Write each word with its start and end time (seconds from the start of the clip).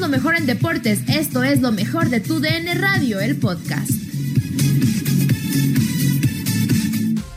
Lo 0.00 0.08
mejor 0.08 0.36
en 0.36 0.46
deportes. 0.46 1.08
Esto 1.08 1.42
es 1.42 1.60
lo 1.62 1.72
mejor 1.72 2.10
de 2.10 2.20
tu 2.20 2.38
DN 2.38 2.74
Radio, 2.74 3.18
el 3.18 3.38
podcast. 3.40 3.90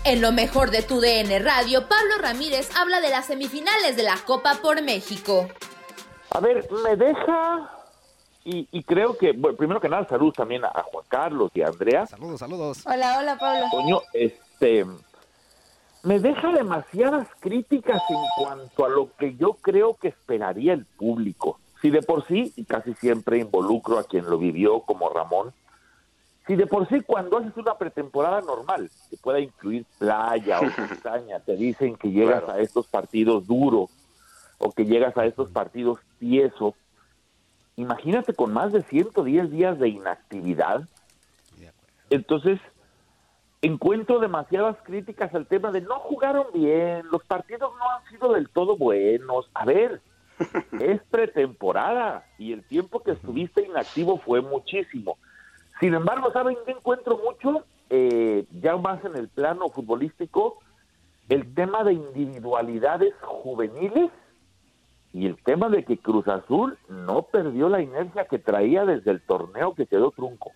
En 0.03 0.21
lo 0.21 0.31
mejor 0.31 0.69
de 0.69 0.81
tu 0.81 0.99
DN 0.99 1.39
Radio, 1.39 1.87
Pablo 1.87 2.15
Ramírez 2.21 2.69
habla 2.75 3.01
de 3.01 3.09
las 3.09 3.25
semifinales 3.25 3.95
de 3.95 4.03
la 4.03 4.17
Copa 4.25 4.59
por 4.61 4.81
México. 4.83 5.47
A 6.31 6.39
ver, 6.41 6.67
me 6.83 6.95
deja 6.95 7.71
y, 8.43 8.67
y 8.71 8.83
creo 8.83 9.17
que, 9.17 9.31
bueno, 9.31 9.57
primero 9.57 9.79
que 9.79 9.89
nada, 9.89 10.05
saludos 10.07 10.35
también 10.35 10.63
a, 10.65 10.67
a 10.67 10.83
Juan 10.83 11.05
Carlos 11.07 11.51
y 11.53 11.61
a 11.61 11.67
Andrea. 11.67 12.05
Saludos, 12.05 12.39
saludos. 12.39 12.85
Hola, 12.85 13.17
hola, 13.19 13.37
Pablo. 13.37 13.65
Coño, 13.71 14.01
este, 14.13 14.85
me 16.03 16.19
deja 16.19 16.51
demasiadas 16.51 17.27
críticas 17.39 18.01
en 18.09 18.43
cuanto 18.43 18.85
a 18.85 18.89
lo 18.89 19.15
que 19.17 19.35
yo 19.35 19.53
creo 19.53 19.95
que 19.95 20.09
esperaría 20.09 20.73
el 20.73 20.85
público. 20.85 21.59
Si 21.81 21.89
de 21.89 22.01
por 22.01 22.25
sí, 22.27 22.53
y 22.55 22.65
casi 22.65 22.93
siempre 22.95 23.37
involucro 23.39 23.99
a 23.99 24.03
quien 24.03 24.29
lo 24.29 24.37
vivió 24.37 24.81
como 24.81 25.09
Ramón, 25.09 25.53
si 26.45 26.55
de 26.55 26.65
por 26.67 26.87
sí 26.89 27.01
cuando 27.01 27.37
haces 27.37 27.55
una 27.57 27.77
pretemporada 27.77 28.41
normal, 28.41 28.89
que 29.09 29.17
pueda 29.17 29.39
incluir 29.39 29.85
playa 29.97 30.59
o 30.59 30.63
montaña, 30.81 31.39
te 31.39 31.55
dicen 31.55 31.95
que 31.95 32.11
llegas 32.11 32.43
Claro. 32.43 32.59
a 32.59 32.61
estos 32.61 32.87
partidos 32.87 33.47
duros 33.47 33.89
o 34.57 34.71
que 34.71 34.85
llegas 34.85 35.15
a 35.15 35.25
estos 35.25 35.49
partidos 35.51 35.99
tieso, 36.19 36.75
imagínate 37.77 38.33
con 38.33 38.51
más 38.51 38.73
de 38.73 38.83
110 38.83 39.51
días 39.51 39.79
de 39.79 39.87
inactividad. 39.89 40.81
Entonces, 42.09 42.59
encuentro 43.61 44.19
demasiadas 44.19 44.75
críticas 44.83 45.33
al 45.35 45.45
tema 45.45 45.71
de 45.71 45.81
no 45.81 45.99
jugaron 45.99 46.47
bien, 46.53 47.05
los 47.11 47.23
partidos 47.23 47.71
no 47.77 47.89
han 47.89 48.03
sido 48.09 48.33
del 48.33 48.49
todo 48.49 48.75
buenos. 48.75 49.49
A 49.53 49.63
ver, 49.63 50.01
es 50.79 51.01
pretemporada 51.09 52.25
y 52.37 52.53
el 52.53 52.63
tiempo 52.63 53.01
que 53.03 53.11
estuviste 53.11 53.61
inactivo 53.65 54.17
fue 54.19 54.41
muchísimo. 54.41 55.17
Sin 55.79 55.93
embargo, 55.93 56.31
¿saben 56.31 56.57
qué 56.65 56.71
encuentro 56.71 57.17
mucho? 57.17 57.65
Eh, 57.89 58.45
ya 58.61 58.75
más 58.77 59.03
en 59.05 59.15
el 59.15 59.29
plano 59.29 59.69
futbolístico, 59.69 60.59
el 61.29 61.53
tema 61.53 61.83
de 61.83 61.93
individualidades 61.93 63.13
juveniles 63.21 64.11
y 65.13 65.25
el 65.25 65.41
tema 65.43 65.69
de 65.69 65.83
que 65.85 65.97
Cruz 65.97 66.27
Azul 66.27 66.77
no 66.87 67.23
perdió 67.23 67.67
la 67.69 67.81
inercia 67.81 68.25
que 68.25 68.37
traía 68.39 68.85
desde 68.85 69.11
el 69.11 69.21
torneo 69.21 69.73
que 69.73 69.87
quedó 69.87 70.11
trunco. 70.11 70.51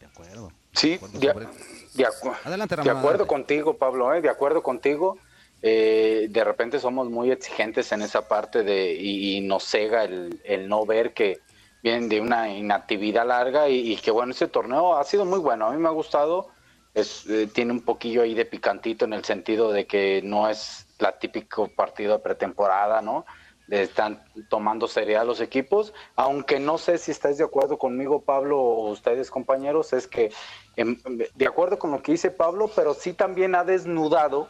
De 0.00 0.06
acuerdo. 0.06 0.50
Sí, 0.72 0.94
acuerdo 0.94 1.18
de, 1.20 1.28
sobre- 1.32 1.46
de 1.94 2.04
acu- 2.04 2.36
Adelante, 2.44 2.76
de 2.76 2.90
acuerdo 2.90 3.26
contigo, 3.26 3.74
Pablo, 3.76 4.12
¿eh? 4.14 4.20
de 4.20 4.28
acuerdo 4.28 4.62
contigo. 4.62 5.18
Eh, 5.66 6.26
de 6.28 6.44
repente 6.44 6.78
somos 6.78 7.08
muy 7.08 7.30
exigentes 7.30 7.90
en 7.92 8.02
esa 8.02 8.28
parte 8.28 8.62
de 8.62 8.92
y, 8.92 9.38
y 9.38 9.40
nos 9.40 9.64
cega 9.64 10.04
el, 10.04 10.38
el 10.44 10.68
no 10.68 10.84
ver 10.84 11.14
que 11.14 11.40
vienen 11.82 12.10
de 12.10 12.20
una 12.20 12.50
inactividad 12.50 13.26
larga 13.26 13.70
y, 13.70 13.96
que 13.96 14.10
bueno, 14.10 14.32
ese 14.32 14.46
torneo 14.46 14.94
ha 14.96 15.04
sido 15.04 15.24
muy 15.24 15.38
bueno, 15.38 15.66
a 15.66 15.70
mí 15.70 15.78
me 15.78 15.88
ha 15.88 15.92
gustado, 15.92 16.48
es, 16.92 17.26
eh, 17.30 17.46
tiene 17.46 17.72
un 17.72 17.80
poquillo 17.80 18.20
ahí 18.20 18.34
de 18.34 18.44
picantito 18.44 19.06
en 19.06 19.14
el 19.14 19.24
sentido 19.24 19.72
de 19.72 19.86
que 19.86 20.20
no 20.22 20.50
es 20.50 20.86
la 20.98 21.18
típico 21.18 21.68
partido 21.68 22.12
de 22.12 22.18
pretemporada, 22.18 23.00
¿no? 23.00 23.24
Están 23.70 24.22
tomando 24.50 24.86
seriedad 24.86 25.24
los 25.24 25.40
equipos, 25.40 25.94
aunque 26.14 26.60
no 26.60 26.76
sé 26.76 26.98
si 26.98 27.10
estáis 27.10 27.38
de 27.38 27.44
acuerdo 27.44 27.78
conmigo, 27.78 28.20
Pablo, 28.20 28.60
o 28.60 28.90
ustedes 28.90 29.30
compañeros, 29.30 29.94
es 29.94 30.06
que 30.06 30.30
em, 30.76 30.98
de 31.34 31.46
acuerdo 31.46 31.78
con 31.78 31.90
lo 31.90 32.02
que 32.02 32.12
dice 32.12 32.30
Pablo, 32.30 32.70
pero 32.76 32.92
sí 32.92 33.14
también 33.14 33.54
ha 33.54 33.64
desnudado 33.64 34.48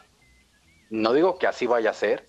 no 0.91 1.13
digo 1.13 1.39
que 1.39 1.47
así 1.47 1.67
vaya 1.67 1.91
a 1.91 1.95
ser, 1.95 2.27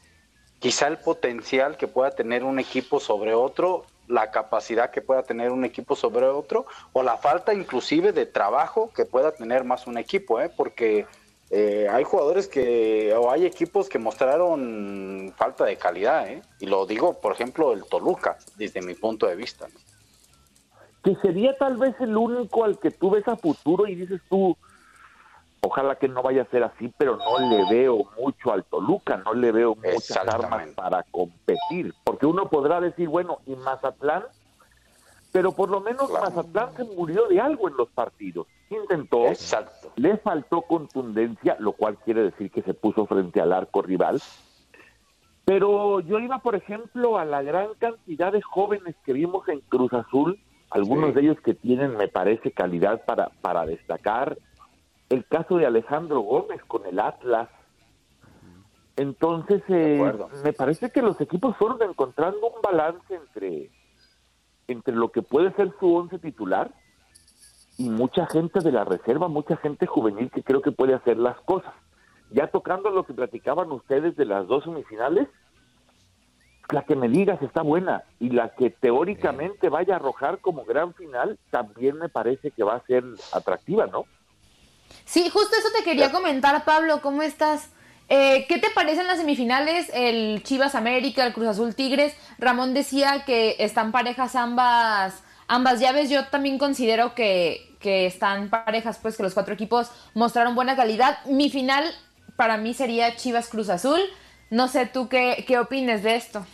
quizá 0.60 0.88
el 0.88 0.98
potencial 0.98 1.78
que 1.78 1.88
pueda 1.88 2.12
tener 2.12 2.44
un 2.44 2.60
equipo 2.60 3.00
sobre 3.00 3.34
otro, 3.34 3.86
la 4.08 4.32
capacidad 4.32 4.92
que 4.92 5.02
pueda 5.02 5.24
tener 5.24 5.52
un 5.52 5.66
equipo 5.66 5.96
sobre 5.96 6.28
otro, 6.28 6.66
o 6.94 7.04
la 7.04 7.18
falta 7.18 7.54
inclusive 7.54 8.12
de 8.12 8.26
trabajo 8.26 8.92
que 8.96 9.06
pueda 9.06 9.32
tener 9.32 9.64
más 9.64 9.88
un 9.88 9.98
equipo, 9.98 10.40
¿eh? 10.40 10.50
porque 10.56 11.06
eh, 11.52 11.88
hay 11.92 12.04
jugadores 12.04 12.48
que, 12.48 13.14
o 13.16 13.32
hay 13.32 13.46
equipos 13.46 13.90
que 13.90 14.00
mostraron 14.00 15.34
falta 15.38 15.66
de 15.66 15.78
calidad, 15.78 16.28
¿eh? 16.28 16.42
y 16.60 16.66
lo 16.66 16.86
digo, 16.86 17.20
por 17.20 17.34
ejemplo, 17.34 17.74
el 17.74 17.84
Toluca, 17.86 18.38
desde 18.56 18.82
mi 18.82 18.96
punto 18.96 19.28
de 19.28 19.36
vista. 19.36 19.68
¿no? 19.68 19.80
Que 21.04 21.16
sería 21.22 21.56
tal 21.58 21.78
vez 21.78 21.96
el 22.00 22.18
único 22.18 22.64
al 22.64 22.80
que 22.80 22.90
tú 22.90 23.12
ves 23.12 23.28
a 23.28 23.36
futuro 23.36 23.88
y 23.88 23.96
dices 23.96 24.22
tú, 24.28 24.58
ojalá 25.66 25.96
que 25.96 26.08
no 26.08 26.22
vaya 26.22 26.44
a 26.44 26.46
ser 26.46 26.64
así, 26.64 26.94
pero 26.98 27.18
no 27.18 27.50
le 27.50 27.66
veo 27.70 28.06
mucho 28.20 28.52
al 28.54 28.64
Toluca, 28.66 29.18
no 29.18 29.34
le 29.34 29.52
veo 29.52 29.76
muchas 29.76 30.18
armas 30.28 30.70
para 30.76 31.04
competir, 31.12 31.94
porque 32.04 32.26
uno 32.26 32.48
podrá 32.50 32.80
decir, 32.82 33.08
bueno, 33.10 33.40
y 33.46 33.56
Mazatlán, 33.56 34.24
pero 35.32 35.52
por 35.52 35.70
lo 35.70 35.82
menos 35.82 36.10
Claro. 36.10 36.26
Mazatlán 36.26 36.76
se 36.78 36.84
murió 36.96 37.28
de 37.28 37.42
algo 37.42 37.68
en 37.68 37.76
los 37.78 37.90
partidos. 37.90 38.48
Intentó, 38.70 39.26
Exacto. 39.28 39.92
le 39.96 40.18
faltó 40.18 40.62
contundencia, 40.64 41.56
lo 41.60 41.74
cual 41.74 41.98
quiere 42.04 42.24
decir 42.24 42.50
que 42.52 42.62
se 42.64 42.74
puso 42.74 43.06
frente 43.06 43.40
al 43.42 43.54
arco 43.54 43.82
rival. 43.82 44.22
Pero 45.46 46.00
yo 46.00 46.20
iba, 46.20 46.40
por 46.40 46.56
ejemplo, 46.56 47.18
a 47.20 47.26
la 47.26 47.44
gran 47.44 47.68
cantidad 47.78 48.32
de 48.32 48.42
jóvenes 48.42 48.96
que 49.06 49.14
vimos 49.14 49.48
en 49.48 49.60
Cruz 49.62 49.94
Azul, 49.94 50.40
algunos 50.72 51.10
Sí. 51.10 51.16
de 51.16 51.22
ellos 51.22 51.38
que 51.42 51.54
tienen, 51.54 51.96
me 51.96 52.08
parece, 52.08 52.52
calidad 52.52 53.06
para, 53.06 53.30
para 53.42 53.66
destacar. 53.66 54.38
El 55.10 55.26
caso 55.26 55.58
de 55.58 55.66
Alejandro 55.66 56.22
Gómez 56.22 56.62
con 56.66 56.86
el 56.86 57.00
Atlas. 57.00 57.50
Entonces, 58.98 59.62
eh, 59.68 60.14
me 60.44 60.54
parece 60.54 60.90
que 60.90 61.02
los 61.02 61.20
equipos 61.20 61.56
fueron 61.58 61.82
encontrando 61.84 62.40
un 62.48 62.62
balance 62.62 63.14
entre, 63.14 63.70
entre 64.68 64.96
lo 64.96 65.12
que 65.12 65.22
puede 65.22 65.52
ser 65.54 65.74
su 65.80 65.94
once 65.94 66.18
titular 66.18 66.72
y 67.78 67.90
mucha 67.90 68.26
gente 68.28 68.62
de 68.62 68.72
la 68.72 68.86
reserva, 68.86 69.28
mucha 69.28 69.58
gente 69.58 69.86
juvenil 69.86 70.32
que 70.32 70.44
creo 70.44 70.62
que 70.62 70.72
puede 70.72 70.94
hacer 70.94 71.18
las 71.18 71.40
cosas. 71.42 71.74
Ya 72.32 72.48
tocando 72.48 72.90
lo 72.90 73.06
que 73.06 73.14
platicaban 73.14 73.72
ustedes 73.72 74.16
de 74.16 74.26
las 74.26 74.48
dos 74.48 74.64
semifinales, 74.64 75.28
la 76.72 76.84
que 76.84 76.96
me 76.96 77.10
digas 77.10 77.42
está 77.42 77.62
buena 77.62 78.04
y 78.20 78.30
la 78.30 78.56
que 78.56 78.70
teóricamente 78.70 79.70
vaya 79.70 79.94
a 79.94 79.98
arrojar 79.98 80.40
como 80.40 80.66
gran 80.66 80.94
final 80.94 81.38
también 81.52 81.98
me 81.98 82.10
parece 82.10 82.52
que 82.52 82.64
va 82.64 82.76
a 82.76 82.86
ser 82.86 83.04
atractiva, 83.34 83.88
¿no? 83.88 84.06
Sí, 85.06 85.30
justo 85.30 85.56
eso 85.58 85.70
te 85.78 85.84
quería 85.84 86.12
comentar, 86.12 86.64
Pablo. 86.66 87.02
¿Cómo 87.02 87.22
estás? 87.22 87.70
Eh, 88.10 88.46
¿Qué 88.48 88.60
te 88.60 88.70
parecen 88.70 89.08
las 89.08 89.18
semifinales? 89.18 89.90
El 89.94 90.44
Chivas 90.44 90.76
América, 90.76 91.26
el 91.26 91.34
Cruz 91.34 91.48
Azul 91.48 91.76
Tigres. 91.76 92.16
Ramón 92.38 92.74
decía 92.74 93.24
que 93.26 93.56
están 93.60 93.92
parejas 93.92 94.36
ambas, 94.36 95.24
ambas 95.48 95.80
llaves. 95.80 96.10
Yo 96.10 96.26
también 96.28 96.58
considero 96.58 97.16
que, 97.16 97.76
que 97.80 98.06
están 98.06 98.50
parejas, 98.50 99.00
pues 99.02 99.18
que 99.18 99.24
los 99.24 99.34
cuatro 99.34 99.54
equipos 99.54 99.92
mostraron 100.14 100.56
buena 100.56 100.76
calidad. 100.76 101.24
Mi 101.26 101.50
final 101.50 101.86
para 102.36 102.58
mí 102.58 102.74
sería 102.74 103.16
Chivas 103.16 103.50
Cruz 103.50 103.70
Azul. 103.70 104.00
No 104.50 104.68
sé 104.68 104.86
tú 104.86 105.10
qué, 105.10 105.44
qué 105.48 105.58
opines 105.58 106.04
de 106.04 106.16
esto. 106.16 106.46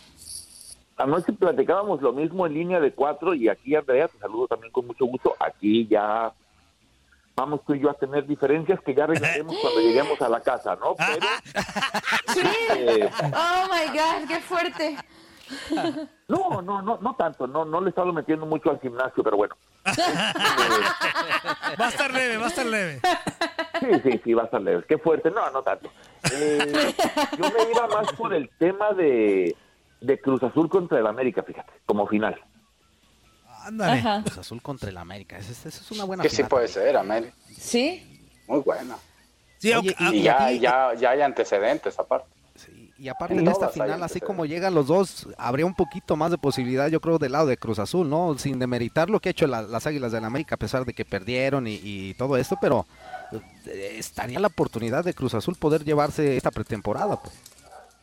Anoche 0.96 1.32
platicábamos 1.32 2.00
lo 2.00 2.12
mismo 2.12 2.46
en 2.46 2.54
línea 2.54 2.80
de 2.80 2.92
cuatro 2.92 3.34
y 3.34 3.48
aquí 3.48 3.74
Andrea, 3.74 4.08
te 4.08 4.18
saludo 4.18 4.46
también 4.46 4.72
con 4.72 4.86
mucho 4.86 5.04
gusto. 5.04 5.34
Aquí 5.40 5.86
ya 5.86 6.32
vamos 7.36 7.64
tú 7.64 7.74
y 7.74 7.80
yo 7.80 7.90
a 7.90 7.94
tener 7.94 8.26
diferencias 8.26 8.80
que 8.80 8.94
ya 8.94 9.06
regresemos 9.06 9.56
cuando 9.60 9.80
lleguemos 9.80 10.20
a 10.20 10.28
la 10.28 10.40
casa, 10.40 10.76
¿no? 10.76 10.94
Pero, 10.96 11.26
eh, 12.76 13.10
oh 13.20 13.68
my 13.70 13.86
God, 13.96 14.28
qué 14.28 14.40
fuerte. 14.40 14.96
No, 16.28 16.62
no, 16.62 16.80
no, 16.80 16.98
no 16.98 17.14
tanto, 17.14 17.46
no, 17.46 17.64
no 17.64 17.80
le 17.80 17.88
he 17.88 17.90
estado 17.90 18.12
metiendo 18.12 18.46
mucho 18.46 18.70
al 18.70 18.80
gimnasio, 18.80 19.22
pero 19.22 19.36
bueno. 19.36 19.54
va 21.80 21.86
a 21.86 21.88
estar 21.88 22.10
leve, 22.10 22.38
va 22.38 22.46
a 22.46 22.48
estar 22.48 22.64
leve. 22.64 23.00
Sí, 23.80 23.88
sí, 24.02 24.20
sí, 24.24 24.34
va 24.34 24.42
a 24.42 24.44
estar 24.46 24.62
leve. 24.62 24.84
Qué 24.88 24.96
fuerte, 24.96 25.30
no, 25.30 25.50
no 25.50 25.62
tanto. 25.62 25.90
Eh, 26.32 26.94
yo 27.36 27.44
me 27.50 27.70
iba 27.70 27.86
más 27.88 28.12
por 28.12 28.32
el 28.32 28.48
tema 28.58 28.92
de, 28.92 29.54
de 30.00 30.20
Cruz 30.20 30.42
Azul 30.42 30.70
contra 30.70 31.00
el 31.00 31.06
América, 31.06 31.42
fíjate, 31.42 31.72
como 31.84 32.06
final. 32.06 32.40
Ándale. 33.64 34.22
Cruz 34.24 34.38
Azul 34.38 34.62
contra 34.62 34.90
el 34.90 34.96
América. 34.96 35.38
Esa, 35.38 35.68
es 35.68 35.90
una 35.90 36.04
buena 36.04 36.22
Que 36.22 36.28
sí 36.28 36.42
puede 36.44 36.68
ser, 36.68 36.96
América. 36.96 37.34
Sí. 37.56 38.20
Muy 38.46 38.60
buena. 38.60 38.96
Sí, 39.58 39.72
y, 40.10 40.22
ya, 40.22 40.50
ya, 40.50 40.92
ya, 40.94 41.10
hay 41.10 41.20
antecedentes 41.20 41.96
aparte. 41.96 42.26
Sí, 42.56 42.92
y 42.98 43.08
aparte 43.08 43.34
en 43.34 43.46
esta 43.46 43.68
final, 43.68 44.02
así 44.02 44.20
como 44.20 44.44
llegan 44.44 44.74
los 44.74 44.88
dos, 44.88 45.28
habría 45.38 45.64
un 45.64 45.74
poquito 45.74 46.16
más 46.16 46.32
de 46.32 46.38
posibilidad, 46.38 46.88
yo 46.88 47.00
creo, 47.00 47.18
del 47.18 47.30
lado 47.30 47.46
de 47.46 47.56
Cruz 47.56 47.78
Azul, 47.78 48.10
¿no? 48.10 48.36
Sin 48.38 48.58
demeritar 48.58 49.08
lo 49.08 49.20
que 49.20 49.28
ha 49.28 49.30
hecho 49.30 49.46
las 49.46 49.86
Águilas 49.86 50.10
del 50.10 50.24
América, 50.24 50.56
a 50.56 50.58
pesar 50.58 50.84
de 50.84 50.94
que 50.94 51.04
perdieron 51.04 51.66
y, 51.68 52.12
todo 52.14 52.36
esto, 52.36 52.58
pero 52.60 52.86
eh, 53.66 53.94
estaría 53.98 54.40
la 54.40 54.48
oportunidad 54.48 55.04
de 55.04 55.14
Cruz 55.14 55.34
Azul 55.34 55.54
poder 55.54 55.84
llevarse 55.84 56.36
esta 56.36 56.50
pretemporada. 56.50 57.20
Pues. 57.20 57.34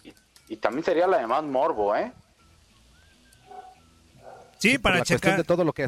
Y, 0.05 0.53
y 0.53 0.57
también 0.57 0.85
sería 0.85 1.07
la 1.07 1.17
de 1.17 1.27
más 1.27 1.43
morbo, 1.43 1.93
¿eh? 1.93 2.13
Sí, 4.59 4.77
para 4.77 5.03
checar. 5.03 5.37
de 5.37 5.43
todo 5.43 5.63
lo 5.63 5.73
que, 5.73 5.87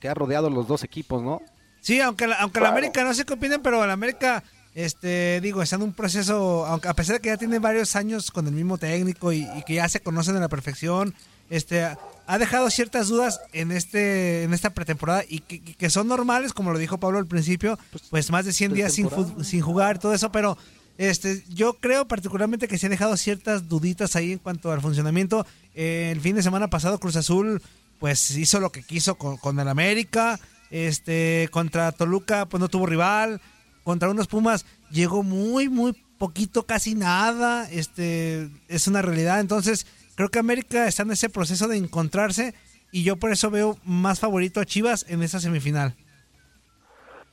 que, 0.00 0.08
ha 0.08 0.14
rodeado 0.14 0.48
los 0.50 0.66
dos 0.66 0.82
equipos, 0.82 1.22
¿no? 1.22 1.42
Sí, 1.80 2.00
aunque 2.00 2.26
la, 2.26 2.36
aunque 2.36 2.60
la 2.60 2.70
América 2.70 3.04
no 3.04 3.14
sé 3.14 3.24
qué 3.24 3.34
opinan, 3.34 3.60
pero 3.62 3.86
la 3.86 3.92
América, 3.92 4.42
este, 4.74 5.40
digo, 5.42 5.62
está 5.62 5.76
en 5.76 5.82
un 5.82 5.92
proceso, 5.92 6.66
aunque 6.66 6.88
a 6.88 6.94
pesar 6.94 7.16
de 7.16 7.22
que 7.22 7.28
ya 7.28 7.36
tiene 7.36 7.58
varios 7.58 7.94
años 7.94 8.30
con 8.30 8.46
el 8.46 8.54
mismo 8.54 8.78
técnico 8.78 9.32
y, 9.32 9.46
que 9.66 9.74
ya 9.74 9.88
se 9.88 10.00
conocen 10.00 10.34
a 10.36 10.40
la 10.40 10.48
perfección, 10.48 11.14
este, 11.50 11.84
ha 12.26 12.38
dejado 12.38 12.70
ciertas 12.70 13.08
dudas 13.08 13.40
en 13.52 13.70
este, 13.70 14.44
en 14.44 14.54
esta 14.54 14.70
pretemporada 14.70 15.22
y 15.28 15.40
que, 15.40 15.90
son 15.90 16.08
normales, 16.08 16.54
como 16.54 16.72
lo 16.72 16.78
dijo 16.78 16.98
Pablo 16.98 17.18
al 17.18 17.26
principio, 17.26 17.78
pues, 17.92 18.04
pues 18.10 18.30
más 18.30 18.46
de 18.46 18.52
100 18.52 18.72
días 18.72 18.92
sin, 18.94 19.08
sin 19.44 19.60
jugar, 19.60 19.98
todo 19.98 20.14
eso, 20.14 20.32
pero 20.32 20.56
este, 20.98 21.44
yo 21.50 21.74
creo 21.74 22.08
particularmente 22.08 22.68
que 22.68 22.78
se 22.78 22.86
ha 22.86 22.88
dejado 22.88 23.16
ciertas 23.16 23.68
duditas 23.68 24.16
ahí 24.16 24.32
en 24.32 24.38
cuanto 24.38 24.72
al 24.72 24.80
funcionamiento. 24.80 25.46
Eh, 25.74 26.10
el 26.12 26.20
fin 26.20 26.36
de 26.36 26.42
semana 26.42 26.68
pasado 26.68 26.98
Cruz 26.98 27.16
Azul 27.16 27.60
pues 27.98 28.36
hizo 28.36 28.60
lo 28.60 28.70
que 28.70 28.82
quiso 28.82 29.16
con, 29.16 29.58
el 29.58 29.68
América. 29.68 30.38
Este, 30.70 31.48
contra 31.52 31.92
Toluca, 31.92 32.46
pues 32.46 32.60
no 32.60 32.68
tuvo 32.68 32.86
rival. 32.86 33.40
Contra 33.84 34.10
unos 34.10 34.26
Pumas 34.26 34.66
llegó 34.90 35.22
muy, 35.22 35.68
muy 35.68 35.92
poquito, 36.18 36.64
casi 36.64 36.94
nada. 36.94 37.68
Este, 37.70 38.48
es 38.68 38.88
una 38.88 39.02
realidad. 39.02 39.40
Entonces, 39.40 39.86
creo 40.16 40.28
que 40.28 40.38
América 40.38 40.86
está 40.86 41.02
en 41.02 41.12
ese 41.12 41.28
proceso 41.28 41.68
de 41.68 41.76
encontrarse. 41.76 42.54
Y 42.92 43.04
yo 43.04 43.16
por 43.16 43.30
eso 43.30 43.50
veo 43.50 43.76
más 43.84 44.20
favorito 44.20 44.60
a 44.60 44.64
Chivas 44.64 45.08
en 45.08 45.22
esa 45.22 45.40
semifinal. 45.40 45.94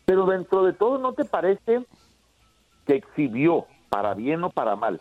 Pero 0.06 0.26
dentro 0.26 0.64
de 0.64 0.74
todo, 0.74 0.98
¿no 0.98 1.14
te 1.14 1.26
parece 1.26 1.86
que 2.86 2.96
exhibió, 2.96 3.66
para 3.90 4.14
bien 4.14 4.44
o 4.44 4.50
para 4.50 4.76
mal, 4.76 5.00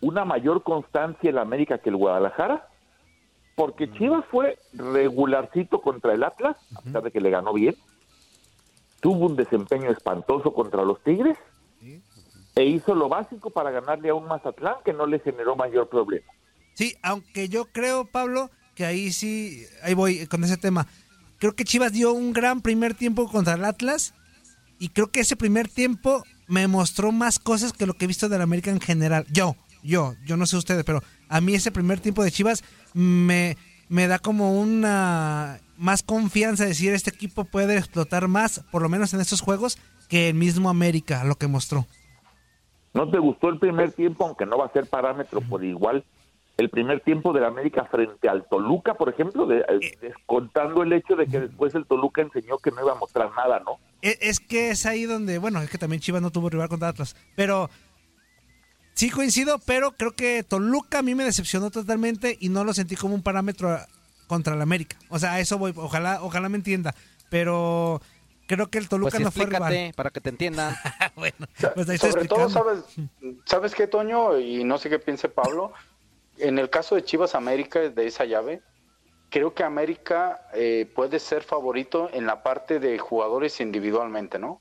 una 0.00 0.24
mayor 0.24 0.62
constancia 0.62 1.30
el 1.30 1.38
América 1.38 1.78
que 1.78 1.90
el 1.90 1.96
Guadalajara? 1.96 2.66
Porque 3.58 3.90
Chivas 3.90 4.24
fue 4.30 4.56
regularcito 4.72 5.80
contra 5.82 6.14
el 6.14 6.22
Atlas, 6.22 6.56
a 6.76 6.80
pesar 6.80 7.02
de 7.02 7.10
que 7.10 7.20
le 7.20 7.28
ganó 7.28 7.52
bien, 7.52 7.74
tuvo 9.00 9.26
un 9.26 9.34
desempeño 9.34 9.90
espantoso 9.90 10.54
contra 10.54 10.84
los 10.84 11.02
Tigres 11.02 11.36
e 12.54 12.64
hizo 12.64 12.94
lo 12.94 13.08
básico 13.08 13.50
para 13.50 13.72
ganarle 13.72 14.10
a 14.10 14.14
un 14.14 14.28
Mazatlán 14.28 14.76
que 14.84 14.92
no 14.92 15.06
le 15.06 15.18
generó 15.18 15.56
mayor 15.56 15.88
problema. 15.88 16.24
Sí, 16.74 16.94
aunque 17.02 17.48
yo 17.48 17.64
creo, 17.64 18.04
Pablo, 18.04 18.48
que 18.76 18.84
ahí 18.84 19.10
sí, 19.10 19.64
ahí 19.82 19.94
voy 19.94 20.28
con 20.28 20.44
ese 20.44 20.56
tema. 20.56 20.86
Creo 21.38 21.56
que 21.56 21.64
Chivas 21.64 21.92
dio 21.92 22.12
un 22.12 22.32
gran 22.32 22.60
primer 22.60 22.94
tiempo 22.94 23.28
contra 23.28 23.54
el 23.54 23.64
Atlas 23.64 24.14
y 24.78 24.90
creo 24.90 25.08
que 25.08 25.18
ese 25.18 25.34
primer 25.34 25.66
tiempo 25.66 26.22
me 26.46 26.68
mostró 26.68 27.10
más 27.10 27.40
cosas 27.40 27.72
que 27.72 27.86
lo 27.86 27.94
que 27.94 28.04
he 28.04 28.08
visto 28.08 28.28
del 28.28 28.40
América 28.40 28.70
en 28.70 28.80
general. 28.80 29.26
Yo, 29.32 29.56
yo, 29.82 30.14
yo 30.24 30.36
no 30.36 30.46
sé 30.46 30.56
ustedes, 30.56 30.84
pero 30.84 31.02
a 31.28 31.40
mí 31.40 31.54
ese 31.54 31.72
primer 31.72 32.00
tiempo 32.00 32.22
de 32.22 32.30
Chivas 32.30 32.64
me, 32.94 33.56
me 33.88 34.06
da 34.06 34.18
como 34.18 34.58
una 34.60 35.60
más 35.76 36.02
confianza 36.02 36.64
decir 36.64 36.92
este 36.92 37.10
equipo 37.10 37.44
puede 37.44 37.76
explotar 37.76 38.28
más, 38.28 38.64
por 38.70 38.82
lo 38.82 38.88
menos 38.88 39.14
en 39.14 39.20
estos 39.20 39.40
juegos, 39.40 39.78
que 40.08 40.30
el 40.30 40.34
mismo 40.34 40.68
América, 40.68 41.24
lo 41.24 41.36
que 41.36 41.46
mostró. 41.46 41.86
¿No 42.94 43.08
te 43.10 43.18
gustó 43.18 43.48
el 43.48 43.58
primer 43.58 43.92
tiempo, 43.92 44.26
aunque 44.26 44.46
no 44.46 44.58
va 44.58 44.66
a 44.66 44.72
ser 44.72 44.86
parámetro 44.86 45.40
por 45.40 45.64
igual? 45.64 46.04
El 46.56 46.70
primer 46.70 47.00
tiempo 47.00 47.32
del 47.32 47.44
América 47.44 47.84
frente 47.84 48.28
al 48.28 48.48
Toluca, 48.48 48.94
por 48.94 49.08
ejemplo, 49.08 49.46
de, 49.46 49.58
eh, 49.60 49.96
descontando 50.00 50.82
el 50.82 50.92
hecho 50.92 51.14
de 51.14 51.26
que 51.28 51.38
después 51.38 51.72
el 51.76 51.86
Toluca 51.86 52.20
enseñó 52.20 52.58
que 52.58 52.72
no 52.72 52.82
iba 52.82 52.92
a 52.92 52.96
mostrar 52.96 53.30
nada, 53.36 53.60
¿no? 53.60 53.78
Es, 54.02 54.18
es 54.20 54.40
que 54.40 54.70
es 54.70 54.84
ahí 54.84 55.04
donde, 55.04 55.38
bueno, 55.38 55.62
es 55.62 55.70
que 55.70 55.78
también 55.78 56.00
Chivas 56.00 56.20
no 56.20 56.32
tuvo 56.32 56.50
rival 56.50 56.68
contra 56.68 56.88
Atlas, 56.88 57.14
pero 57.36 57.70
Sí 58.98 59.10
coincido, 59.10 59.60
pero 59.60 59.92
creo 59.92 60.10
que 60.10 60.42
Toluca 60.42 60.98
a 60.98 61.02
mí 61.02 61.14
me 61.14 61.22
decepcionó 61.22 61.70
totalmente 61.70 62.36
y 62.40 62.48
no 62.48 62.64
lo 62.64 62.74
sentí 62.74 62.96
como 62.96 63.14
un 63.14 63.22
parámetro 63.22 63.78
contra 64.26 64.56
el 64.56 64.60
América. 64.60 64.96
O 65.08 65.20
sea, 65.20 65.34
a 65.34 65.40
eso 65.40 65.56
voy, 65.56 65.72
ojalá, 65.76 66.18
ojalá 66.20 66.48
me 66.48 66.56
entienda. 66.56 66.96
Pero 67.30 68.02
creo 68.48 68.70
que 68.70 68.78
el 68.78 68.88
Toluca 68.88 69.12
pues 69.12 69.22
no 69.22 69.30
fue 69.30 69.46
rival. 69.46 69.92
para 69.94 70.10
que 70.10 70.20
te 70.20 70.30
entiendan. 70.30 70.74
bueno, 71.14 71.46
pues 71.76 71.88
ahí 71.88 71.96
Sobre 71.96 72.24
todo, 72.24 72.50
¿sabes, 72.50 72.80
¿sabes 73.44 73.72
qué, 73.76 73.86
Toño? 73.86 74.36
Y 74.36 74.64
no 74.64 74.78
sé 74.78 74.90
qué 74.90 74.98
piense 74.98 75.28
Pablo. 75.28 75.72
En 76.36 76.58
el 76.58 76.68
caso 76.68 76.96
de 76.96 77.04
Chivas 77.04 77.36
América, 77.36 77.78
de 77.78 78.04
esa 78.04 78.24
llave, 78.24 78.62
creo 79.30 79.54
que 79.54 79.62
América 79.62 80.48
eh, 80.54 80.90
puede 80.92 81.20
ser 81.20 81.44
favorito 81.44 82.10
en 82.12 82.26
la 82.26 82.42
parte 82.42 82.80
de 82.80 82.98
jugadores 82.98 83.60
individualmente, 83.60 84.40
¿no? 84.40 84.60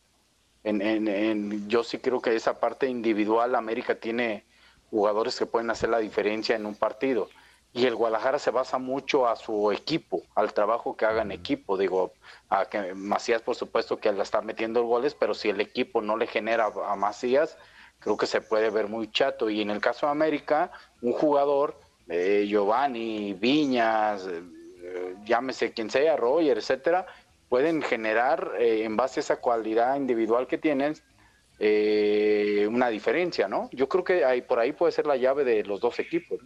En, 0.69 1.67
yo 1.69 1.83
sí 1.83 1.99
creo 1.99 2.21
que 2.21 2.35
esa 2.35 2.59
parte 2.59 2.87
individual 2.87 3.55
América 3.55 3.95
tiene 3.95 4.43
jugadores 4.89 5.37
que 5.37 5.45
pueden 5.45 5.69
hacer 5.69 5.89
la 5.89 5.99
diferencia 5.99 6.55
en 6.55 6.65
un 6.65 6.75
partido. 6.75 7.29
Y 7.73 7.85
el 7.85 7.95
Guadalajara 7.95 8.39
se 8.39 8.49
basa 8.49 8.77
mucho 8.77 9.27
a 9.27 9.35
su 9.35 9.71
equipo, 9.71 10.23
al 10.35 10.53
trabajo 10.53 10.95
que 10.95 11.05
haga 11.05 11.21
en 11.21 11.31
equipo. 11.31 11.77
Digo, 11.77 12.13
a 12.49 12.65
que 12.65 12.93
Macías, 12.95 13.41
por 13.41 13.55
supuesto, 13.55 13.97
que 13.99 14.11
la 14.11 14.23
está 14.23 14.41
metiendo 14.41 14.83
goles, 14.83 15.13
pero 15.13 15.33
si 15.33 15.49
el 15.49 15.61
equipo 15.61 16.01
no 16.01 16.17
le 16.17 16.27
genera 16.27 16.71
a 16.85 16.95
Macías, 16.95 17.57
creo 17.99 18.17
que 18.17 18.25
se 18.25 18.41
puede 18.41 18.69
ver 18.69 18.87
muy 18.87 19.11
chato. 19.11 19.49
Y 19.49 19.61
en 19.61 19.69
el 19.69 19.79
caso 19.79 20.07
de 20.07 20.11
América, 20.11 20.71
un 21.01 21.13
jugador, 21.13 21.79
eh, 22.07 22.45
Giovanni, 22.47 23.33
Viñas, 23.33 24.25
eh, 24.27 25.15
llámese 25.25 25.71
quien 25.73 25.89
sea, 25.89 26.15
Roger, 26.15 26.57
etcétera, 26.57 27.05
pueden 27.49 27.81
generar, 27.81 28.51
eh, 28.59 28.83
en 28.83 28.95
base 28.97 29.19
a 29.19 29.21
esa 29.21 29.39
cualidad 29.39 29.95
individual 29.95 30.47
que 30.47 30.57
tienen, 30.57 30.95
eh, 31.59 32.67
una 32.69 32.89
diferencia, 32.89 33.47
¿no? 33.47 33.69
Yo 33.71 33.87
creo 33.89 34.03
que 34.03 34.25
ahí, 34.25 34.41
por 34.41 34.59
ahí 34.59 34.73
puede 34.73 34.91
ser 34.91 35.07
la 35.07 35.17
llave 35.17 35.43
de 35.43 35.63
los 35.63 35.79
dos 35.79 35.99
equipos. 35.99 36.39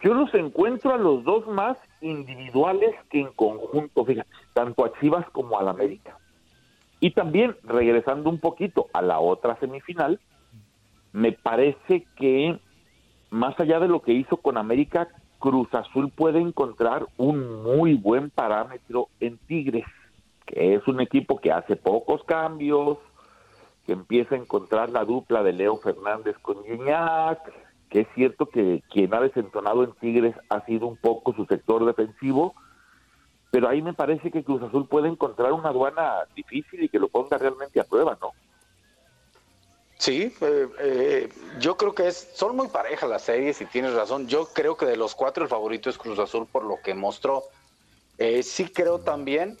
Yo 0.00 0.14
los 0.14 0.32
encuentro 0.34 0.94
a 0.94 0.96
los 0.96 1.24
dos 1.24 1.46
más 1.48 1.76
individuales 2.00 2.94
que 3.10 3.20
en 3.20 3.32
conjunto, 3.32 4.04
fíjate, 4.04 4.30
tanto 4.54 4.84
a 4.84 4.92
Chivas 5.00 5.28
como 5.30 5.58
a 5.58 5.62
la 5.62 5.70
América. 5.70 6.16
Y 7.00 7.12
también, 7.12 7.56
regresando 7.64 8.30
un 8.30 8.38
poquito 8.38 8.86
a 8.92 9.02
la 9.02 9.20
otra 9.20 9.58
semifinal, 9.58 10.20
me 11.12 11.32
parece 11.32 12.06
que 12.16 12.58
más 13.30 13.58
allá 13.58 13.80
de 13.80 13.88
lo 13.88 14.02
que 14.02 14.12
hizo 14.12 14.36
con 14.36 14.56
América, 14.56 15.08
Cruz 15.38 15.72
Azul 15.72 16.10
puede 16.10 16.40
encontrar 16.40 17.06
un 17.16 17.62
muy 17.62 17.94
buen 17.94 18.30
parámetro 18.30 19.08
en 19.20 19.38
Tigres, 19.38 19.86
que 20.46 20.74
es 20.74 20.86
un 20.88 21.00
equipo 21.00 21.40
que 21.40 21.52
hace 21.52 21.76
pocos 21.76 22.24
cambios, 22.24 22.98
que 23.86 23.92
empieza 23.92 24.34
a 24.34 24.38
encontrar 24.38 24.90
la 24.90 25.04
dupla 25.04 25.42
de 25.42 25.52
Leo 25.52 25.76
Fernández 25.78 26.36
con 26.42 26.62
Gignac, 26.64 27.40
que 27.88 28.00
es 28.00 28.08
cierto 28.14 28.46
que 28.46 28.82
quien 28.90 29.14
ha 29.14 29.20
desentonado 29.20 29.84
en 29.84 29.92
Tigres 29.92 30.34
ha 30.50 30.64
sido 30.66 30.86
un 30.86 30.96
poco 30.96 31.32
su 31.32 31.46
sector 31.46 31.84
defensivo, 31.84 32.54
pero 33.50 33.68
ahí 33.68 33.80
me 33.80 33.94
parece 33.94 34.30
que 34.30 34.44
Cruz 34.44 34.62
Azul 34.62 34.86
puede 34.86 35.08
encontrar 35.08 35.52
una 35.52 35.70
aduana 35.70 36.12
difícil 36.34 36.82
y 36.82 36.88
que 36.88 36.98
lo 36.98 37.08
ponga 37.08 37.38
realmente 37.38 37.80
a 37.80 37.84
prueba, 37.84 38.18
¿no? 38.20 38.32
Sí, 39.98 40.32
eh, 40.40 40.68
eh, 40.78 41.28
yo 41.58 41.76
creo 41.76 41.92
que 41.92 42.06
es, 42.06 42.30
son 42.34 42.54
muy 42.54 42.68
parejas 42.68 43.10
las 43.10 43.22
series 43.22 43.60
y 43.60 43.66
tienes 43.66 43.94
razón. 43.94 44.28
Yo 44.28 44.46
creo 44.46 44.76
que 44.76 44.86
de 44.86 44.96
los 44.96 45.16
cuatro 45.16 45.42
el 45.42 45.50
favorito 45.50 45.90
es 45.90 45.98
Cruz 45.98 46.20
Azul 46.20 46.46
por 46.46 46.64
lo 46.64 46.80
que 46.80 46.94
mostró. 46.94 47.42
Eh, 48.16 48.44
sí 48.44 48.68
creo 48.68 49.00
también 49.00 49.58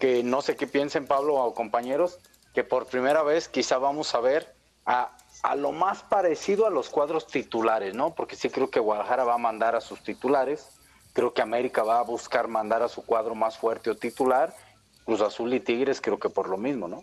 que 0.00 0.24
no 0.24 0.42
sé 0.42 0.56
qué 0.56 0.66
piensen 0.66 1.06
Pablo 1.06 1.36
o 1.36 1.54
compañeros, 1.54 2.18
que 2.52 2.64
por 2.64 2.86
primera 2.86 3.22
vez 3.22 3.48
quizá 3.48 3.78
vamos 3.78 4.12
a 4.16 4.20
ver 4.20 4.52
a, 4.86 5.16
a 5.44 5.54
lo 5.54 5.70
más 5.70 6.02
parecido 6.02 6.66
a 6.66 6.70
los 6.70 6.90
cuadros 6.90 7.28
titulares, 7.28 7.94
¿no? 7.94 8.12
Porque 8.14 8.34
sí 8.34 8.50
creo 8.50 8.70
que 8.70 8.80
Guadalajara 8.80 9.22
va 9.24 9.34
a 9.34 9.38
mandar 9.38 9.76
a 9.76 9.80
sus 9.80 10.02
titulares, 10.02 10.66
creo 11.12 11.32
que 11.32 11.42
América 11.42 11.84
va 11.84 12.00
a 12.00 12.02
buscar 12.02 12.48
mandar 12.48 12.82
a 12.82 12.88
su 12.88 13.04
cuadro 13.04 13.36
más 13.36 13.56
fuerte 13.56 13.90
o 13.90 13.96
titular, 13.96 14.54
Cruz 15.04 15.20
Azul 15.20 15.54
y 15.54 15.60
Tigres 15.60 16.00
creo 16.00 16.18
que 16.18 16.28
por 16.28 16.48
lo 16.48 16.56
mismo, 16.56 16.88
¿no? 16.88 17.02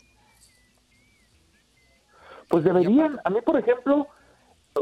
Pues 2.50 2.64
deberían, 2.64 3.20
a 3.24 3.30
mí 3.30 3.42
por 3.42 3.58
ejemplo, 3.58 4.08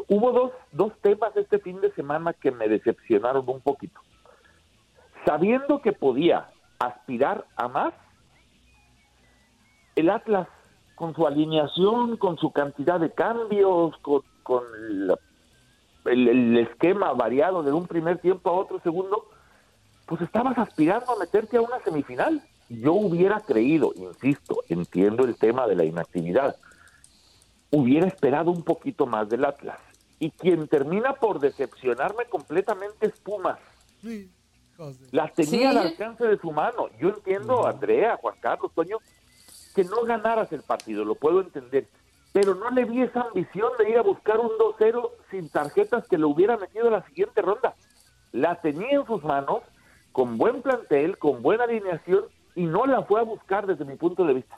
hubo 0.08 0.32
dos, 0.32 0.52
dos 0.72 0.94
temas 1.02 1.36
este 1.36 1.60
fin 1.60 1.82
de 1.82 1.92
semana 1.94 2.34
que 2.34 2.52
me 2.52 2.68
decepcionaron 2.68 3.44
un 3.48 3.62
poquito. 3.62 4.00
Sabiendo 5.26 5.82
que 5.82 5.92
podía 5.92 6.50
aspirar 6.80 7.46
a 7.56 7.68
más, 7.68 7.94
el 9.96 10.10
Atlas 10.10 10.48
con 10.96 11.16
su 11.16 11.26
alineación, 11.26 12.18
con 12.18 12.38
su 12.38 12.52
cantidad 12.52 13.00
de 13.00 13.12
cambios, 13.12 13.98
con, 13.98 14.22
con 14.44 14.64
el, 14.90 15.18
el, 16.06 16.58
esquema 16.58 17.14
variado 17.14 17.64
de 17.64 17.72
un 17.72 17.88
primer 17.88 18.20
tiempo 18.20 18.50
a 18.50 18.54
otro 18.54 18.80
segundo, 18.82 19.26
pues 20.06 20.22
estabas 20.22 20.58
aspirando 20.58 21.12
a 21.12 21.20
meterte 21.20 21.58
a 21.58 21.62
una 21.62 21.80
semifinal. 21.80 22.42
Yo 22.70 22.94
hubiera 22.94 23.40
creído, 23.42 23.92
insisto, 23.96 24.58
entiendo 24.70 25.26
el 25.26 25.36
tema 25.36 25.68
de 25.68 25.76
la 25.76 25.84
inactividad, 25.84 26.56
hubiera 27.72 28.08
esperado 28.08 28.52
un 28.52 28.64
poquito 28.64 29.06
más 29.06 29.30
del 29.30 29.46
Atlas. 29.46 29.80
Y 30.20 30.30
quien 30.32 30.68
termina 30.68 31.14
por 31.14 31.40
decepcionarme 31.40 32.26
completamente 32.26 33.08
es 33.08 33.20
Pumas. 33.20 33.60
Sí, 34.02 34.30
Las 35.12 35.34
tenía 35.34 35.72
al 35.72 35.78
alcance 35.78 36.26
de 36.26 36.38
su 36.38 36.52
mano. 36.52 36.90
Yo 37.00 37.10
entiendo, 37.10 37.66
Andrea, 37.66 38.18
Juan 38.18 38.36
Carlos, 38.40 38.72
Toño, 38.76 38.98
que 39.74 39.84
no 39.84 40.04
ganaras 40.04 40.52
el 40.52 40.62
partido, 40.62 41.06
lo 41.06 41.16
puedo 41.16 41.42
entender. 41.42 41.88
Pero 42.34 42.56
no 42.56 42.70
le 42.70 42.86
vi 42.86 43.02
esa 43.02 43.22
ambición 43.22 43.72
de 43.78 43.90
ir 43.90 43.98
a 43.98 44.04
buscar 44.04 44.40
un 44.40 44.52
2-0 44.58 45.10
sin 45.32 45.50
tarjetas 45.50 46.08
que 46.08 46.18
lo 46.18 46.30
hubiera 46.30 46.58
metido 46.58 46.88
a 46.88 46.92
la 46.92 47.06
siguiente 47.08 47.42
ronda. 47.42 47.76
La 48.32 48.62
tenía 48.62 48.92
en 48.92 49.06
sus 49.06 49.24
manos, 49.24 49.64
con 50.12 50.38
buen 50.38 50.62
plantel, 50.62 51.18
con 51.18 51.42
buena 51.42 51.66
alineación, 51.66 52.26
y 52.56 52.66
no 52.66 52.86
la 52.86 53.04
fue 53.04 53.20
a 53.20 53.24
buscar 53.24 53.66
desde 53.66 53.86
mi 53.86 53.96
punto 53.96 54.26
de 54.26 54.36
vista. 54.36 54.58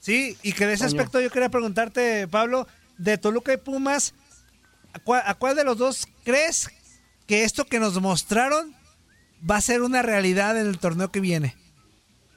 Sí, 0.00 0.36
y 0.42 0.54
que 0.54 0.66
de 0.66 0.72
ese 0.72 0.86
aspecto 0.86 1.20
yo 1.20 1.30
quería 1.30 1.50
preguntarte, 1.50 2.26
Pablo, 2.26 2.66
de 2.96 3.18
Toluca 3.18 3.52
y 3.52 3.58
Pumas, 3.58 4.14
¿a 4.94 5.34
cuál, 5.34 5.56
de 5.56 5.62
los 5.62 5.76
dos 5.76 6.08
crees 6.24 6.70
que 7.26 7.44
esto 7.44 7.66
que 7.66 7.78
nos 7.78 8.00
mostraron 8.00 8.74
va 9.48 9.56
a 9.56 9.60
ser 9.60 9.82
una 9.82 10.00
realidad 10.00 10.58
en 10.58 10.66
el 10.66 10.78
torneo 10.78 11.10
que 11.10 11.20
viene? 11.20 11.54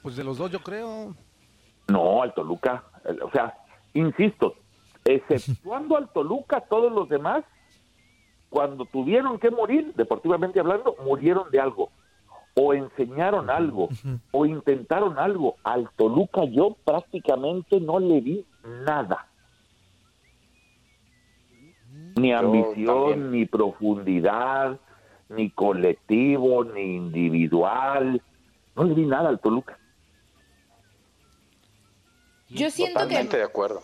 Pues 0.02 0.16
de 0.16 0.24
los 0.24 0.36
dos 0.36 0.50
yo 0.50 0.62
creo. 0.62 1.16
No, 1.88 2.22
al 2.22 2.34
Toluca. 2.34 2.84
O 3.22 3.30
sea, 3.30 3.54
insisto, 3.94 4.56
exceptuando 5.06 5.96
al 5.96 6.12
Toluca, 6.12 6.60
todos 6.60 6.92
los 6.92 7.08
demás, 7.08 7.44
cuando 8.50 8.84
tuvieron 8.84 9.38
que 9.38 9.50
morir, 9.50 9.94
deportivamente 9.96 10.60
hablando, 10.60 10.96
murieron 11.02 11.50
de 11.50 11.60
algo 11.60 11.90
o 12.54 12.72
enseñaron 12.72 13.50
algo 13.50 13.88
o 14.30 14.46
intentaron 14.46 15.18
algo. 15.18 15.56
Al 15.64 15.90
Toluca 15.96 16.44
yo 16.44 16.76
prácticamente 16.84 17.80
no 17.80 17.98
le 17.98 18.20
vi 18.20 18.46
nada. 18.84 19.26
Ni 22.16 22.32
ambición, 22.32 23.32
ni 23.32 23.44
profundidad, 23.44 24.78
ni 25.28 25.50
colectivo, 25.50 26.64
ni 26.64 26.96
individual. 26.96 28.22
No 28.76 28.84
le 28.84 28.94
vi 28.94 29.06
nada 29.06 29.28
al 29.28 29.40
Toluca. 29.40 29.78
Yo 32.48 32.70
siento 32.70 33.00
Totalmente 33.00 33.36
de 33.36 33.42
acuerdo. 33.42 33.82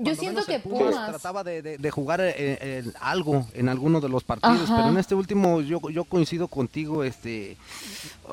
Yo 0.00 0.14
siento 0.14 0.44
que 0.44 0.58
Pumas 0.58 0.94
trataba 1.08 1.44
de, 1.44 1.90
jugar 1.90 2.20
en, 2.20 2.92
algo 3.00 3.46
en 3.54 3.68
alguno 3.68 4.00
de 4.00 4.08
los 4.08 4.24
partidos, 4.24 4.68
pero 4.68 4.88
en 4.88 4.98
este 4.98 5.14
último 5.14 5.60
yo, 5.60 5.80
yo 5.90 6.04
coincido 6.04 6.48
contigo, 6.48 7.04
este, 7.04 7.56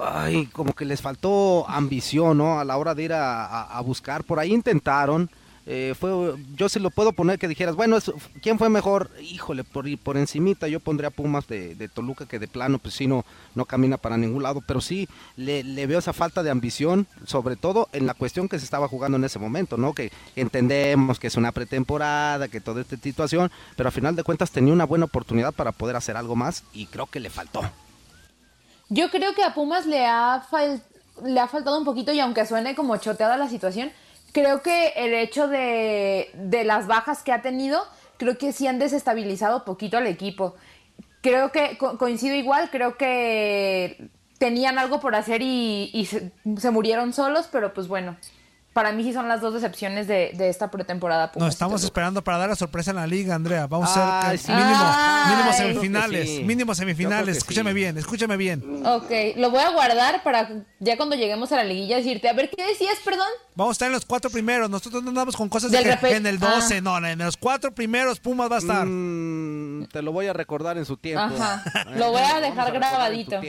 ay, 0.02 0.48
como 0.48 0.74
que 0.74 0.86
les 0.86 1.02
faltó 1.02 1.68
ambición, 1.70 2.38
¿no? 2.38 2.60
A 2.60 2.66
la 2.66 2.78
hora 2.78 2.96
de 2.96 3.04
ir 3.04 3.14
a 3.14 3.82
buscar, 3.86 4.24
por 4.24 4.40
ahí 4.40 4.54
intentaron, 4.54 5.30
eh, 5.68 5.94
fue, 6.00 6.36
yo 6.56 6.70
se 6.70 6.80
lo 6.80 6.90
puedo 6.90 7.14
poner 7.14 7.38
que 7.38 7.48
dijeras, 7.48 7.76
bueno, 7.76 7.98
¿quién 8.42 8.58
fue 8.58 8.70
mejor? 8.70 9.12
Híjole, 9.22 9.64
por, 9.64 9.86
por 10.00 10.18
encimita 10.18 10.68
yo 10.68 10.80
pondría 10.80 11.12
Pumas 11.12 11.48
de, 11.48 11.90
Toluca, 11.94 12.26
que 12.26 12.40
de 12.40 12.48
plano, 12.48 12.80
pues 12.80 12.96
sí, 12.96 13.06
no, 13.06 13.26
no 13.54 13.66
camina 13.66 13.98
para 13.98 14.18
ningún 14.18 14.42
lado, 14.42 14.62
pero 14.66 14.82
sí 14.82 15.08
le, 15.38 15.64
veo 15.86 16.00
esa 16.00 16.14
falta 16.14 16.42
de 16.42 16.50
ambición, 16.50 17.06
sobre 17.26 17.56
todo 17.56 17.90
en 17.94 18.08
la 18.08 18.16
cuestión 18.16 18.50
que 18.50 18.58
se 18.58 18.66
estaba 18.66 18.88
jugando 18.88 19.18
en 19.18 19.24
ese 19.24 19.38
momento, 19.38 19.78
¿no? 19.78 19.94
Que 19.94 20.12
entendemos 20.36 21.20
que 21.20 21.28
es 21.28 21.36
una 21.36 21.52
pretemporada, 21.52 22.48
que 22.48 22.60
toda 22.60 22.82
esta 22.82 22.98
situación, 22.98 23.52
pero 23.76 23.90
a 23.90 23.92
final 23.92 24.16
de 24.16 24.24
cuentas 24.24 24.52
tenía 24.52 24.74
una 24.74 24.86
buena 24.86 25.06
oportunidad 25.06 25.54
para 25.54 25.72
poder 25.72 25.96
hacer 25.96 26.18
algo 26.18 26.36
más 26.36 26.64
y 26.74 26.88
creo 26.88 27.06
que 27.06 27.20
le 27.20 27.30
faltó. 27.30 27.62
Yo 28.90 29.10
creo 29.10 29.34
que 29.36 29.44
a 29.44 29.54
Pumas 29.54 29.86
le 29.86 30.06
ha, 30.06 30.44
le 31.24 31.40
ha 31.40 31.48
faltado 31.48 31.78
un 31.78 31.86
poquito 31.86 32.12
y 32.12 32.20
aunque 32.20 32.46
suene 32.46 32.76
como 32.76 32.98
choteada 32.98 33.38
la 33.38 33.48
situación, 33.48 33.92
creo 34.32 34.62
que 34.62 34.94
el 34.96 35.14
hecho 35.14 35.48
de, 35.48 36.30
de 36.34 36.64
las 36.64 36.88
bajas 36.88 37.24
que 37.24 37.32
ha 37.32 37.42
tenido, 37.42 37.84
creo 38.18 38.38
que 38.38 38.54
sí 38.54 38.68
han 38.68 38.80
desestabilizado 38.80 39.66
poquito 39.66 39.98
al 39.98 40.08
equipo. 40.08 40.56
Creo 41.22 41.52
que 41.52 41.78
coincido 41.78 42.36
igual, 42.36 42.70
creo 42.72 42.98
que 42.98 44.10
tenían 44.42 44.80
algo 44.80 45.00
por 45.00 45.14
hacer 45.14 45.44
y, 45.44 46.08
se, 46.08 46.72
murieron 46.72 47.14
solos, 47.14 47.48
pero 47.52 47.76
pues 47.76 47.88
bueno, 47.88 48.18
para 48.74 48.94
mí 48.94 49.04
sí 49.04 49.12
son 49.12 49.28
las 49.28 49.42
dos 49.42 49.54
decepciones 49.54 50.08
de, 50.08 50.32
esta 50.50 50.72
pretemporada. 50.72 51.32
Nos 51.36 51.50
estamos 51.50 51.84
esperando 51.84 52.24
para 52.24 52.38
dar 52.38 52.50
la 52.50 52.56
sorpresa 52.56 52.92
en 52.92 52.98
la 52.98 53.08
liga, 53.08 53.36
Andrea. 53.36 53.68
Vamos 53.68 53.90
a 53.96 54.36
ser 54.38 54.56
mínimo, 54.56 55.54
semifinales. 55.54 56.30
Mínimo 56.44 56.76
semifinales. 56.76 57.38
Escúchame 57.38 57.74
bien, 57.74 57.98
escúchame 57.98 58.38
bien. 58.38 58.86
Ok, 58.86 59.12
lo 59.36 59.52
voy 59.52 59.62
a 59.62 59.72
guardar 59.72 60.24
para 60.24 60.50
ya 60.80 60.98
cuando 60.98 61.16
lleguemos 61.16 61.52
a 61.52 61.58
la 61.58 61.64
liguilla 61.64 61.98
decirte, 61.98 62.30
a 62.30 62.34
ver, 62.34 62.50
¿qué 62.50 62.66
decías, 62.66 62.98
perdón? 63.04 63.28
Vamos 63.56 63.72
a 63.72 63.74
estar 63.74 63.88
en 63.88 63.94
los 63.94 64.06
cuatro 64.06 64.30
primeros. 64.30 64.70
Nosotros 64.70 65.04
no 65.04 65.10
andamos 65.10 65.36
con 65.36 65.50
cosas 65.50 65.72
de 65.72 65.84
que 65.84 66.16
en 66.16 66.26
el 66.26 66.40
12, 66.40 66.78
ah. 66.78 66.82
no, 66.82 67.06
en 67.06 67.20
los 67.20 67.38
cuatro 67.38 67.74
primeros 67.74 68.20
Pumas 68.20 68.50
va 68.50 68.56
a 68.56 68.60
estar. 68.60 68.86
Mm, 68.86 69.88
te 69.92 70.02
lo 70.02 70.12
voy 70.14 70.28
a 70.28 70.34
recordar 70.34 70.78
en 70.78 70.86
su 70.86 70.98
tiempo. 70.98 71.36
Ajá. 71.36 71.64
lo 71.96 72.12
voy 72.12 72.22
a 72.22 72.40
dejar 72.40 72.72
grabadito. 72.72 73.42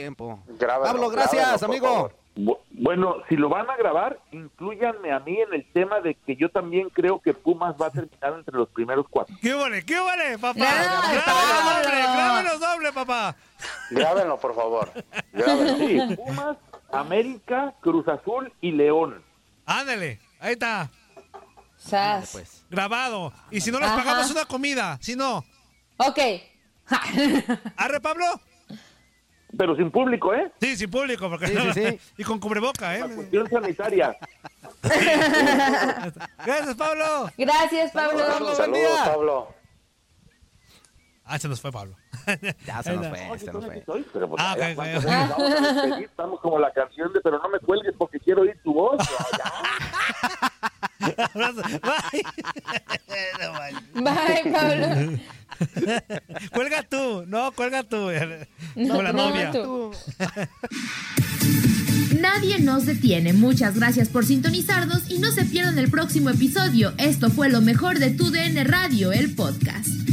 Pablo, 0.59 1.09
gracias, 1.09 1.63
amigo. 1.63 2.11
Bueno, 2.83 3.15
si 3.29 3.37
lo 3.37 3.47
van 3.47 3.69
a 3.69 3.77
grabar, 3.77 4.19
incluyanme 4.33 5.13
a 5.13 5.19
mí 5.21 5.39
en 5.39 5.53
el 5.53 5.65
tema 5.71 6.01
de 6.01 6.15
que 6.15 6.35
yo 6.35 6.49
también 6.49 6.89
creo 6.89 7.21
que 7.21 7.33
Pumas 7.33 7.75
va 7.81 7.87
a 7.87 7.91
terminar 7.91 8.33
entre 8.33 8.57
los 8.57 8.67
primeros 8.67 9.05
cuatro. 9.09 9.33
¡Qué 9.41 9.53
vale, 9.53 9.85
qué 9.85 9.97
vale, 9.97 10.37
papá! 10.37 10.59
¡Grábenlo 10.59 11.71
doble, 11.71 12.01
grábenlo 12.01 12.59
doble, 12.59 12.91
papá! 12.91 13.35
Grábenlo, 13.89 14.37
por 14.37 14.53
favor. 14.53 14.91
Sí, 15.77 15.97
Pumas, 16.17 16.57
América, 16.91 17.73
Cruz 17.79 18.05
Azul 18.09 18.51
y 18.59 18.73
León. 18.73 19.23
Ándale, 19.65 20.19
ahí 20.41 20.51
está. 20.51 20.89
Pues. 22.33 22.65
Grabado. 22.69 23.31
Y 23.49 23.61
si 23.61 23.71
no 23.71 23.79
les 23.79 23.91
pagamos 23.91 24.29
una 24.29 24.43
comida, 24.43 24.97
si 24.99 25.15
no. 25.15 25.45
Ok. 25.95 26.19
¿Arre, 27.77 28.01
Pablo? 28.01 28.25
Pero 29.57 29.75
sin 29.75 29.91
público, 29.91 30.33
¿eh? 30.33 30.51
Sí, 30.59 30.75
sin 30.75 30.89
público, 30.89 31.29
porque 31.29 31.47
sí, 31.47 31.57
sí, 31.73 31.73
sí. 31.73 31.99
y 32.17 32.23
con 32.23 32.39
cubreboca, 32.39 32.95
¿eh? 32.95 32.99
La 33.01 33.15
cuestión 33.15 33.49
sanitaria. 33.49 34.17
Gracias, 36.45 36.75
Pablo. 36.75 37.29
Gracias, 37.37 37.91
Pablo. 37.91 38.19
Saludos, 38.19 38.57
Saludos 38.57 38.99
Pablo. 39.05 39.63
Ah, 41.25 41.39
se 41.39 41.47
nos 41.47 41.61
fue 41.61 41.71
Pablo. 41.71 41.95
ya 42.65 42.83
se 42.83 42.93
nos 42.95 43.07
fue, 43.07 43.39
se 43.39 43.51
nos 43.51 43.65
fue. 43.65 43.83
pero 44.11 44.29
pues, 44.29 44.43
ah, 44.43 44.53
okay, 44.53 44.73
okay. 44.73 46.03
Estamos 46.03 46.39
como 46.41 46.59
la 46.59 46.71
canción 46.73 47.13
de 47.13 47.21
Pero 47.21 47.39
no 47.39 47.49
me 47.49 47.59
cuelgues 47.59 47.93
porque 47.97 48.19
quiero 48.19 48.41
oír 48.41 48.59
tu 48.63 48.73
voz. 48.73 48.97
Bye. 50.99 51.53
Bye, 53.93 54.51
Pablo. 54.51 55.19
cuelga 56.53 56.83
tú, 56.83 57.25
no, 57.27 57.51
cuelga 57.51 57.83
tú. 57.83 58.09
No, 58.75 59.01
la 59.01 59.13
novia. 59.13 59.51
Nadie 62.19 62.59
nos 62.59 62.85
detiene. 62.85 63.33
Muchas 63.33 63.75
gracias 63.75 64.07
por 64.09 64.25
sintonizarnos 64.25 65.09
y 65.09 65.19
no 65.19 65.31
se 65.31 65.45
pierdan 65.45 65.77
el 65.77 65.89
próximo 65.89 66.29
episodio. 66.29 66.93
Esto 66.97 67.29
fue 67.29 67.49
lo 67.49 67.61
mejor 67.61 67.99
de 67.99 68.11
Tu 68.11 68.31
DN 68.31 68.63
Radio, 68.63 69.11
el 69.11 69.35
podcast. 69.35 70.12